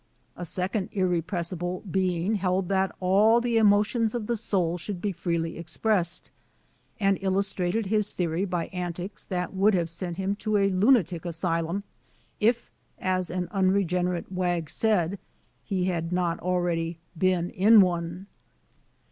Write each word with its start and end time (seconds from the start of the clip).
A 0.35 0.45
second 0.45 0.89
irrepressible 0.93 1.81
being 1.91 2.33
held 2.33 2.69
that 2.69 2.91
all 2.99 3.39
the 3.39 3.57
emotions 3.57 4.15
of 4.15 4.25
the 4.25 4.35
soul 4.35 4.79
should 4.79 4.99
be 4.99 5.11
freely 5.11 5.59
expressed, 5.59 6.31
and 6.99 7.19
illustrated 7.21 7.85
his 7.85 8.09
theory 8.09 8.43
by 8.43 8.65
antics 8.69 9.23
that 9.25 9.53
would 9.53 9.75
have 9.75 9.89
sent 9.89 10.17
him 10.17 10.35
to 10.37 10.57
a 10.57 10.71
lunatic 10.71 11.23
asylum, 11.23 11.83
if, 12.39 12.71
as 12.97 13.29
an 13.29 13.47
unregenerate 13.51 14.33
w^ 14.33 14.67
said, 14.67 15.19
he 15.63 15.85
had 15.85 16.11
not 16.11 16.39
already 16.39 16.97
been 17.19 17.51
in 17.51 17.79
one. 17.79 18.25